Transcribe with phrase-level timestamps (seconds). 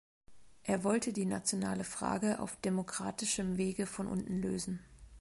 [0.63, 4.79] Er wollte die nationale Frage auf demokratischem Wege von unten lösen.